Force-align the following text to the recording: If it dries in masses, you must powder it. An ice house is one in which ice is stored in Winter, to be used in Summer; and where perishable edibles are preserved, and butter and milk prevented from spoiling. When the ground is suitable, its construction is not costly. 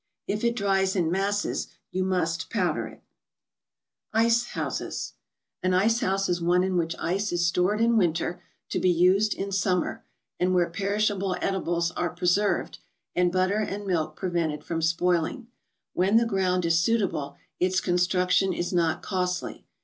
If 0.25 0.43
it 0.43 0.55
dries 0.55 0.95
in 0.95 1.11
masses, 1.11 1.67
you 1.91 2.03
must 2.03 2.49
powder 2.49 2.87
it. 2.87 3.03
An 4.11 4.25
ice 4.25 4.43
house 4.45 4.81
is 4.81 6.41
one 6.41 6.63
in 6.63 6.75
which 6.75 6.95
ice 6.97 7.31
is 7.31 7.45
stored 7.45 7.79
in 7.79 7.97
Winter, 7.97 8.41
to 8.69 8.79
be 8.79 8.89
used 8.89 9.35
in 9.35 9.51
Summer; 9.51 10.03
and 10.39 10.55
where 10.55 10.71
perishable 10.71 11.37
edibles 11.39 11.91
are 11.91 12.09
preserved, 12.09 12.79
and 13.15 13.31
butter 13.31 13.59
and 13.59 13.85
milk 13.85 14.15
prevented 14.15 14.63
from 14.63 14.81
spoiling. 14.81 15.49
When 15.93 16.17
the 16.17 16.25
ground 16.25 16.65
is 16.65 16.79
suitable, 16.79 17.37
its 17.59 17.79
construction 17.79 18.53
is 18.53 18.73
not 18.73 19.03
costly. 19.03 19.67